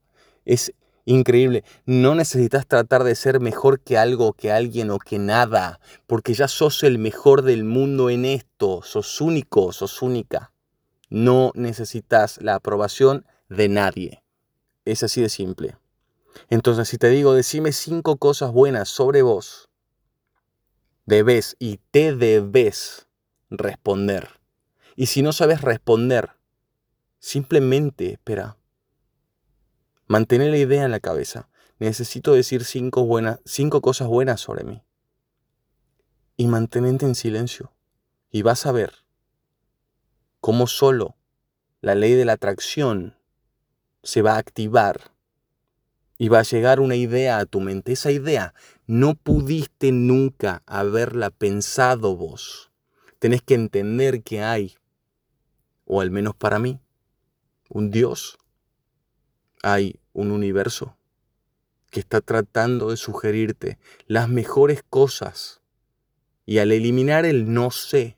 Es 0.46 0.74
increíble. 1.06 1.64
No 1.86 2.16
necesitas 2.16 2.66
tratar 2.68 3.04
de 3.04 3.16
ser 3.16 3.40
mejor 3.40 3.80
que 3.80 3.98
algo, 3.98 4.34
que 4.34 4.52
alguien 4.52 4.92
o 4.92 5.00
que 5.00 5.20
nada, 5.20 5.80
porque 6.08 6.34
ya 6.34 6.48
sos 6.48 6.84
el 6.84 6.98
mejor 6.98 7.42
del 7.44 7.64
mundo 7.64 8.10
en 8.10 8.26
esto. 8.26 8.82
Sos 8.84 9.22
único, 9.22 9.72
sos 9.72 10.02
única. 10.02 10.52
No 11.10 11.52
necesitas 11.56 12.42
la 12.42 12.56
aprobación 12.56 13.26
de 13.50 13.70
nadie. 13.70 14.24
Es 14.86 15.04
así 15.04 15.22
de 15.22 15.30
simple. 15.30 15.78
Entonces, 16.50 16.90
si 16.90 16.98
te 16.98 17.10
digo, 17.10 17.34
decime 17.34 17.72
cinco 17.72 18.18
cosas 18.18 18.52
buenas 18.52 18.90
sobre 18.90 19.22
vos, 19.22 19.70
debes 21.06 21.56
y 21.60 21.80
te 21.92 22.14
debes 22.16 23.08
responder 23.50 24.45
y 24.96 25.08
si 25.08 25.22
no 25.22 25.34
sabes 25.34 25.62
responder, 25.62 26.32
simplemente 27.20 28.14
espera. 28.14 28.58
Mantén 30.08 30.50
la 30.52 30.58
idea 30.58 30.86
en 30.86 30.92
la 30.92 31.00
cabeza. 31.00 31.50
Necesito 31.80 32.34
decir 32.34 32.64
cinco, 32.64 33.06
buenas, 33.06 33.40
cinco 33.44 33.82
cosas 33.82 34.08
buenas 34.08 34.40
sobre 34.40 34.64
mí. 34.64 34.84
Y 36.38 36.48
manténete 36.48 37.06
en 37.06 37.16
silencio. 37.16 37.74
Y 38.30 38.44
vas 38.44 38.66
a 38.66 38.72
ver 38.72 38.94
cómo 40.40 40.68
solo 40.68 41.18
la 41.82 41.96
ley 41.96 42.14
de 42.14 42.26
la 42.26 42.34
atracción 42.34 43.18
se 44.04 44.22
va 44.22 44.36
a 44.36 44.38
activar 44.38 45.12
y 46.18 46.30
va 46.30 46.40
a 46.40 46.44
llegar 46.44 46.80
una 46.80 46.96
idea 46.96 47.40
a 47.40 47.46
tu 47.46 47.60
mente. 47.60 47.94
Esa 47.94 48.12
idea 48.12 48.54
no 48.86 49.16
pudiste 49.16 49.92
nunca 49.92 50.64
haberla 50.66 51.32
pensado 51.32 52.16
vos. 52.16 52.72
Tenés 53.20 53.42
que 53.42 53.56
entender 53.56 54.22
que 54.24 54.44
hay 54.44 54.76
o 55.86 56.02
al 56.02 56.12
menos 56.12 56.36
para 56.36 56.60
mí, 56.60 56.80
un 57.70 57.92
Dios. 57.92 58.38
Hay 59.64 60.00
un 60.14 60.32
universo 60.32 60.98
que 61.90 62.00
está 62.00 62.22
tratando 62.22 62.90
de 62.90 62.98
sugerirte 62.98 63.80
las 64.06 64.28
mejores 64.28 64.84
cosas 64.90 65.62
y 66.46 66.60
al 66.60 66.72
eliminar 66.72 67.26
el 67.26 67.54
no 67.54 67.72
sé, 67.72 68.18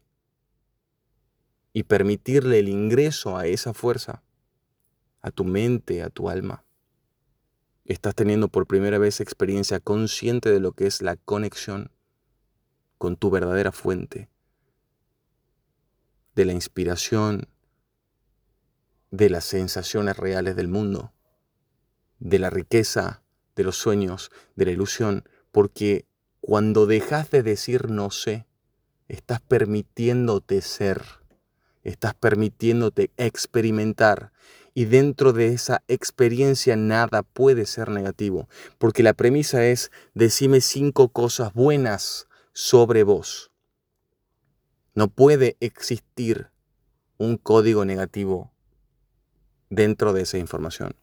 y 1.78 1.84
permitirle 1.84 2.58
el 2.58 2.70
ingreso 2.70 3.38
a 3.38 3.46
esa 3.46 3.72
fuerza, 3.72 4.24
a 5.22 5.30
tu 5.30 5.44
mente, 5.44 6.02
a 6.02 6.10
tu 6.10 6.28
alma, 6.28 6.66
estás 7.86 8.16
teniendo 8.16 8.48
por 8.48 8.66
primera 8.66 8.98
vez 8.98 9.22
experiencia 9.22 9.80
consciente 9.80 10.50
de 10.50 10.60
lo 10.60 10.72
que 10.72 10.88
es 10.88 11.04
la 11.04 11.18
conexión 11.18 11.92
con 12.98 13.16
tu 13.16 13.30
verdadera 13.30 13.72
fuente, 13.72 14.28
de 16.34 16.46
la 16.46 16.54
inspiración, 16.54 17.48
de 19.12 19.30
las 19.30 19.46
sensaciones 19.46 20.18
reales 20.18 20.56
del 20.56 20.68
mundo, 20.68 21.14
de 22.20 22.40
la 22.40 22.50
riqueza, 22.50 23.24
de 23.56 23.64
los 23.64 23.78
sueños, 23.78 24.32
de 24.56 24.66
la 24.66 24.72
ilusión, 24.72 25.24
porque 25.52 26.06
cuando 26.42 26.86
dejas 26.86 27.30
de 27.30 27.44
decir 27.44 27.90
no 27.90 28.12
sé, 28.12 28.46
estás 29.08 29.42
permitiéndote 29.42 30.62
ser, 30.62 31.04
estás 31.84 32.14
permitiéndote 32.14 33.12
experimentar 33.18 34.32
y 34.74 34.86
dentro 34.86 35.34
de 35.34 35.48
esa 35.54 35.84
experiencia 35.88 36.76
nada 36.76 37.24
puede 37.24 37.66
ser 37.66 37.90
negativo, 37.90 38.48
porque 38.78 39.02
la 39.02 39.14
premisa 39.14 39.66
es 39.66 39.92
decime 40.14 40.62
cinco 40.62 41.10
cosas 41.10 41.54
buenas 41.54 42.28
sobre 42.54 43.04
vos. 43.04 43.52
No 44.94 45.08
puede 45.08 45.58
existir 45.60 46.52
un 47.18 47.38
código 47.38 47.86
negativo 47.86 48.52
dentro 49.70 50.14
de 50.14 50.22
esa 50.22 50.38
información. 50.38 50.96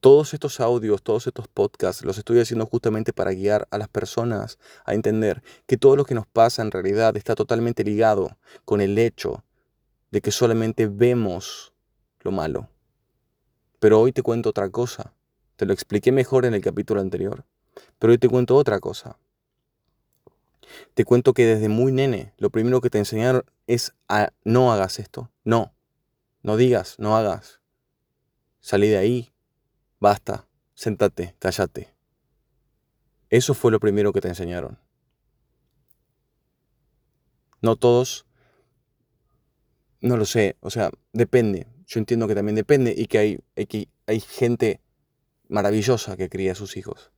Todos 0.00 0.34
estos 0.34 0.58
audios, 0.58 1.02
todos 1.02 1.28
estos 1.28 1.46
podcasts 1.46 2.04
los 2.04 2.18
estoy 2.18 2.40
haciendo 2.40 2.66
justamente 2.66 3.12
para 3.12 3.30
guiar 3.32 3.68
a 3.70 3.78
las 3.78 3.88
personas 3.88 4.58
a 4.84 4.94
entender 4.94 5.44
que 5.66 5.76
todo 5.76 5.94
lo 5.94 6.04
que 6.04 6.14
nos 6.14 6.26
pasa 6.26 6.60
en 6.62 6.72
realidad 6.72 7.16
está 7.16 7.36
totalmente 7.36 7.84
ligado 7.84 8.36
con 8.64 8.80
el 8.80 8.98
hecho 8.98 9.44
de 10.10 10.20
que 10.20 10.32
solamente 10.32 10.88
vemos 10.88 11.72
lo 12.20 12.32
malo. 12.32 12.68
Pero 13.78 14.00
hoy 14.00 14.12
te 14.12 14.22
cuento 14.22 14.50
otra 14.50 14.68
cosa. 14.70 15.14
Te 15.56 15.66
lo 15.66 15.72
expliqué 15.72 16.12
mejor 16.12 16.46
en 16.46 16.54
el 16.54 16.60
capítulo 16.60 17.00
anterior. 17.00 17.44
Pero 17.98 18.12
hoy 18.12 18.18
te 18.18 18.28
cuento 18.28 18.56
otra 18.56 18.80
cosa. 18.80 19.18
Te 20.94 21.04
cuento 21.04 21.32
que 21.32 21.46
desde 21.46 21.68
muy 21.68 21.92
nene 21.92 22.32
lo 22.38 22.50
primero 22.50 22.80
que 22.80 22.90
te 22.90 22.98
enseñaron 22.98 23.44
es 23.66 23.92
a 24.08 24.32
no 24.44 24.72
hagas 24.72 24.98
esto. 24.98 25.30
No. 25.44 25.72
No 26.42 26.56
digas, 26.56 26.96
no 26.98 27.16
hagas. 27.16 27.60
Salí 28.60 28.88
de 28.88 28.98
ahí, 28.98 29.32
Basta, 30.02 30.48
sentate, 30.74 31.36
cállate. 31.38 31.94
Eso 33.30 33.54
fue 33.54 33.70
lo 33.70 33.78
primero 33.78 34.12
que 34.12 34.20
te 34.20 34.26
enseñaron. 34.26 34.80
No 37.60 37.76
todos, 37.76 38.26
no 40.00 40.16
lo 40.16 40.24
sé, 40.24 40.56
o 40.58 40.70
sea, 40.70 40.90
depende. 41.12 41.68
Yo 41.86 42.00
entiendo 42.00 42.26
que 42.26 42.34
también 42.34 42.56
depende 42.56 42.92
y 42.96 43.06
que 43.06 43.18
hay, 43.18 43.38
hay, 43.54 43.88
hay 44.08 44.18
gente 44.18 44.80
maravillosa 45.48 46.16
que 46.16 46.28
cría 46.28 46.50
a 46.50 46.56
sus 46.56 46.76
hijos. 46.76 47.12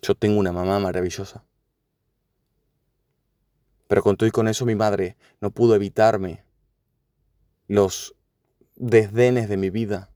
Yo 0.00 0.14
tengo 0.14 0.38
una 0.38 0.52
mamá 0.52 0.78
maravillosa. 0.78 1.44
Pero 3.88 4.04
con 4.04 4.16
todo 4.16 4.28
y 4.28 4.30
con 4.30 4.46
eso 4.46 4.64
mi 4.64 4.76
madre 4.76 5.16
no 5.40 5.50
pudo 5.50 5.74
evitarme 5.74 6.44
los 7.66 8.14
desdenes 8.80 9.50
de 9.50 9.58
mi 9.58 9.68
vida, 9.68 10.10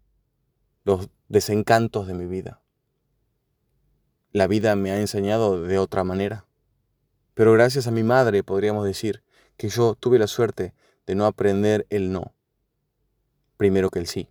los 0.84 1.10
desencantos 1.28 2.06
de 2.06 2.14
mi 2.14 2.24
vida. 2.24 2.62
La 4.32 4.46
vida 4.46 4.74
me 4.74 4.90
ha 4.90 4.98
enseñado 4.98 5.62
de 5.62 5.78
otra 5.78 6.02
manera. 6.02 6.46
Pero 7.34 7.52
gracias 7.52 7.86
a 7.86 7.90
mi 7.90 8.02
madre 8.02 8.42
podríamos 8.42 8.86
decir 8.86 9.22
que 9.58 9.68
yo 9.68 9.94
tuve 9.94 10.18
la 10.18 10.26
suerte 10.26 10.72
de 11.06 11.14
no 11.14 11.26
aprender 11.26 11.86
el 11.90 12.10
no, 12.10 12.34
primero 13.58 13.90
que 13.90 13.98
el 13.98 14.06
sí. 14.06 14.28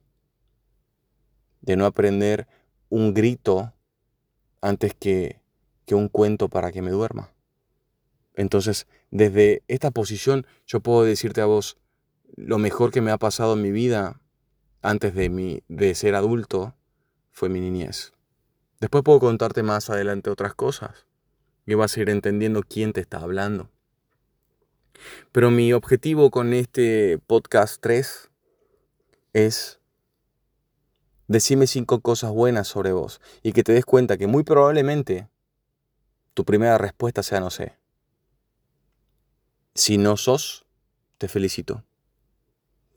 De 1.61 1.75
no 1.75 1.85
aprender 1.85 2.47
un 2.89 3.13
grito 3.13 3.71
antes 4.61 4.95
que, 4.95 5.41
que 5.85 5.93
un 5.93 6.09
cuento 6.09 6.49
para 6.49 6.71
que 6.71 6.81
me 6.81 6.89
duerma. 6.89 7.31
Entonces, 8.33 8.87
desde 9.11 9.61
esta 9.67 9.91
posición 9.91 10.47
yo 10.65 10.79
puedo 10.79 11.03
decirte 11.03 11.41
a 11.41 11.45
vos, 11.45 11.77
lo 12.35 12.57
mejor 12.57 12.91
que 12.91 13.01
me 13.01 13.11
ha 13.11 13.19
pasado 13.19 13.53
en 13.53 13.61
mi 13.61 13.71
vida 13.71 14.19
antes 14.83 15.15
de, 15.15 15.29
mi, 15.29 15.63
de 15.69 15.95
ser 15.95 16.13
adulto 16.13 16.75
fue 17.31 17.49
mi 17.49 17.59
niñez. 17.59 18.13
Después 18.79 19.03
puedo 19.03 19.19
contarte 19.19 19.63
más 19.63 19.89
adelante 19.89 20.29
otras 20.29 20.53
cosas 20.53 21.07
y 21.65 21.73
vas 21.73 21.95
a 21.95 22.01
ir 22.01 22.09
entendiendo 22.09 22.61
quién 22.61 22.93
te 22.93 23.01
está 23.01 23.17
hablando. 23.17 23.71
Pero 25.31 25.49
mi 25.49 25.73
objetivo 25.73 26.29
con 26.29 26.53
este 26.53 27.17
podcast 27.25 27.81
3 27.81 28.29
es 29.31 29.79
decirme 31.27 31.65
cinco 31.65 32.01
cosas 32.01 32.31
buenas 32.31 32.67
sobre 32.67 32.91
vos 32.91 33.21
y 33.41 33.53
que 33.53 33.63
te 33.63 33.71
des 33.71 33.85
cuenta 33.85 34.17
que 34.17 34.27
muy 34.27 34.43
probablemente 34.43 35.29
tu 36.33 36.43
primera 36.45 36.77
respuesta 36.77 37.23
sea 37.23 37.39
no 37.39 37.49
sé. 37.49 37.77
Si 39.75 39.97
no 39.97 40.17
sos, 40.17 40.65
te 41.17 41.27
felicito. 41.27 41.83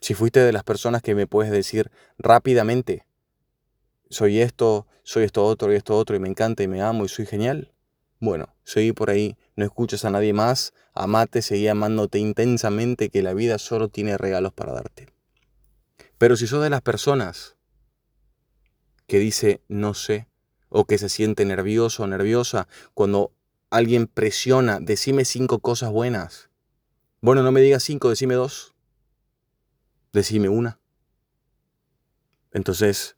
Si 0.01 0.15
fuiste 0.15 0.41
de 0.41 0.53
las 0.53 0.65
personas 0.65 1.03
que 1.03 1.15
me 1.15 1.27
puedes 1.27 1.51
decir 1.51 1.91
rápidamente, 2.19 3.07
soy 4.09 4.41
esto, 4.41 4.87
soy 5.03 5.25
esto 5.25 5.45
otro 5.45 5.73
y 5.73 5.77
esto 5.77 5.97
otro 5.97 6.17
y 6.17 6.21
me 6.21 6.29
encanta 6.29 6.63
y 6.63 6.69
me 6.69 6.83
amo 6.83 7.05
y 7.05 7.09
soy 7.09 7.27
genial. 7.27 7.73
Bueno, 8.21 8.55
seguí 8.65 8.93
por 8.93 9.11
ahí, 9.11 9.37
no 9.57 9.65
escuches 9.65 10.05
a 10.05 10.11
nadie 10.11 10.33
más, 10.33 10.73
amate, 10.95 11.43
seguí 11.43 11.69
amándote 11.69 12.19
intensamente 12.19 13.11
que 13.11 13.23
la 13.23 13.35
vida 13.35 13.59
solo 13.59 13.89
tiene 13.89 14.17
regalos 14.17 14.53
para 14.53 14.73
darte. 14.73 15.09
Pero 16.19 16.37
si 16.37 16.47
sos 16.47 16.63
de 16.63 16.71
las 16.71 16.83
personas 16.83 17.57
que 19.07 19.19
dice 19.19 19.61
no 19.69 19.95
sé, 19.95 20.29
o 20.69 20.85
que 20.85 20.99
se 20.99 21.09
siente 21.09 21.45
nervioso 21.45 22.03
o 22.03 22.07
nerviosa 22.07 22.69
cuando 22.95 23.33
alguien 23.71 24.07
presiona, 24.07 24.79
decime 24.81 25.25
cinco 25.25 25.59
cosas 25.59 25.91
buenas. 25.91 26.51
Bueno, 27.21 27.43
no 27.43 27.53
me 27.53 27.61
digas 27.61 27.83
cinco, 27.83 28.11
decime 28.11 28.35
dos. 28.35 28.76
Decime 30.17 30.49
una. 30.49 30.81
Entonces, 32.51 33.17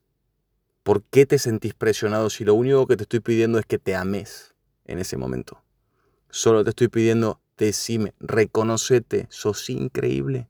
¿Por 0.82 1.04
qué 1.04 1.26
te 1.26 1.38
sentís 1.38 1.74
presionado 1.74 2.28
si 2.28 2.44
lo 2.44 2.54
único 2.54 2.86
que 2.86 2.96
te 2.96 3.02
estoy 3.02 3.20
pidiendo 3.20 3.58
es 3.58 3.66
que 3.66 3.78
te 3.78 3.94
ames 3.94 4.54
en 4.86 4.98
ese 4.98 5.18
momento? 5.18 5.62
Solo 6.30 6.64
te 6.64 6.70
estoy 6.70 6.88
pidiendo, 6.88 7.42
decime, 7.58 8.14
reconocete, 8.18 9.26
sos 9.30 9.68
increíble. 9.68 10.48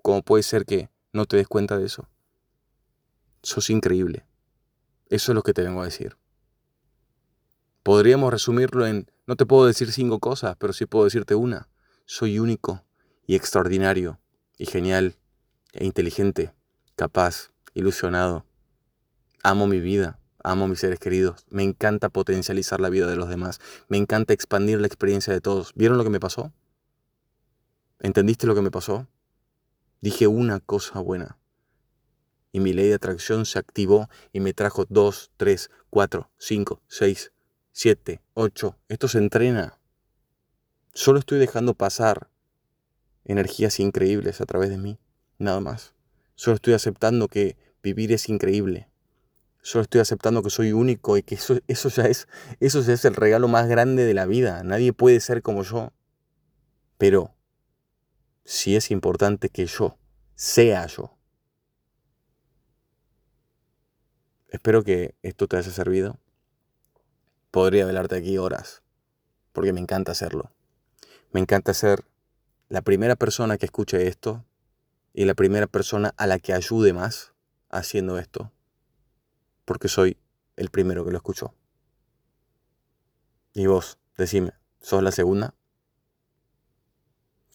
¿Cómo 0.00 0.22
puede 0.22 0.42
ser 0.42 0.64
que 0.64 0.88
no 1.12 1.26
te 1.26 1.36
des 1.36 1.46
cuenta 1.46 1.76
de 1.78 1.84
eso? 1.84 2.08
Sos 3.42 3.68
increíble. 3.68 4.26
Eso 5.10 5.32
es 5.32 5.36
lo 5.36 5.42
que 5.42 5.52
te 5.52 5.62
vengo 5.62 5.82
a 5.82 5.84
decir. 5.84 6.16
Podríamos 7.82 8.32
resumirlo 8.32 8.86
en, 8.86 9.10
no 9.26 9.36
te 9.36 9.46
puedo 9.46 9.66
decir 9.66 9.92
cinco 9.92 10.18
cosas, 10.18 10.56
pero 10.58 10.72
sí 10.72 10.86
puedo 10.86 11.04
decirte 11.04 11.34
una. 11.34 11.68
Soy 12.06 12.38
único 12.38 12.82
y 13.26 13.36
extraordinario 13.36 14.18
y 14.56 14.64
genial 14.64 15.16
inteligente, 15.74 16.52
capaz, 16.96 17.50
ilusionado, 17.74 18.44
Amo 19.48 19.68
mi 19.68 19.78
vida, 19.78 20.18
amo 20.42 20.66
mis 20.66 20.80
seres 20.80 20.98
queridos, 20.98 21.46
me 21.50 21.62
encanta 21.62 22.08
potencializar 22.08 22.80
la 22.80 22.88
vida 22.88 23.06
de 23.06 23.14
los 23.14 23.28
demás, 23.28 23.60
me 23.86 23.96
encanta 23.96 24.32
expandir 24.32 24.80
la 24.80 24.88
experiencia 24.88 25.32
de 25.32 25.40
todos. 25.40 25.72
¿Vieron 25.76 25.98
lo 25.98 26.02
que 26.02 26.10
me 26.10 26.18
pasó? 26.18 26.52
¿Entendiste 28.00 28.48
lo 28.48 28.56
que 28.56 28.62
me 28.62 28.72
pasó? 28.72 29.06
Dije 30.00 30.26
una 30.26 30.58
cosa 30.58 30.98
buena. 30.98 31.38
Y 32.50 32.58
mi 32.58 32.72
ley 32.72 32.88
de 32.88 32.94
atracción 32.94 33.46
se 33.46 33.60
activó 33.60 34.08
y 34.32 34.40
me 34.40 34.52
trajo 34.52 34.84
dos, 34.88 35.30
tres, 35.36 35.70
cuatro, 35.88 36.28
cinco, 36.38 36.82
seis, 36.88 37.30
siete, 37.70 38.20
ocho. 38.34 38.76
Esto 38.88 39.06
se 39.06 39.18
entrena. 39.18 39.78
Solo 40.92 41.20
estoy 41.20 41.38
dejando 41.38 41.74
pasar 41.74 42.30
energías 43.24 43.78
increíbles 43.78 44.40
a 44.40 44.46
través 44.46 44.70
de 44.70 44.78
mí, 44.78 44.98
nada 45.38 45.60
más. 45.60 45.94
Solo 46.34 46.56
estoy 46.56 46.74
aceptando 46.74 47.28
que 47.28 47.56
vivir 47.82 48.12
es 48.12 48.28
increíble, 48.28 48.88
Solo 49.66 49.82
estoy 49.82 50.00
aceptando 50.00 50.44
que 50.44 50.50
soy 50.50 50.72
único 50.72 51.16
y 51.16 51.24
que 51.24 51.34
eso, 51.34 51.58
eso, 51.66 51.88
ya 51.88 52.04
es, 52.04 52.28
eso 52.60 52.82
ya 52.82 52.92
es 52.92 53.04
el 53.04 53.16
regalo 53.16 53.48
más 53.48 53.66
grande 53.66 54.04
de 54.04 54.14
la 54.14 54.24
vida. 54.24 54.62
Nadie 54.62 54.92
puede 54.92 55.18
ser 55.18 55.42
como 55.42 55.64
yo. 55.64 55.92
Pero 56.98 57.34
sí 58.44 58.76
es 58.76 58.92
importante 58.92 59.48
que 59.48 59.66
yo 59.66 59.98
sea 60.36 60.86
yo. 60.86 61.18
Espero 64.50 64.84
que 64.84 65.16
esto 65.22 65.48
te 65.48 65.56
haya 65.56 65.72
servido. 65.72 66.20
Podría 67.50 67.86
velarte 67.86 68.14
aquí 68.14 68.38
horas, 68.38 68.84
porque 69.52 69.72
me 69.72 69.80
encanta 69.80 70.12
hacerlo. 70.12 70.52
Me 71.32 71.40
encanta 71.40 71.74
ser 71.74 72.04
la 72.68 72.82
primera 72.82 73.16
persona 73.16 73.58
que 73.58 73.66
escuche 73.66 74.06
esto 74.06 74.44
y 75.16 75.24
la 75.24 75.34
primera 75.34 75.66
persona 75.66 76.12
a 76.18 76.26
la 76.26 76.38
que 76.38 76.52
ayude 76.52 76.92
más 76.92 77.32
haciendo 77.70 78.18
esto 78.18 78.52
porque 79.64 79.88
soy 79.88 80.18
el 80.56 80.68
primero 80.68 81.06
que 81.06 81.10
lo 81.10 81.16
escuchó. 81.16 81.54
Y 83.54 83.66
vos, 83.66 83.98
decime, 84.18 84.52
¿sos 84.82 85.02
la 85.02 85.10
segunda? 85.10 85.54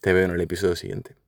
Te 0.02 0.12
veo 0.12 0.26
en 0.26 0.32
el 0.32 0.42
episodio 0.42 0.76
siguiente. 0.76 1.21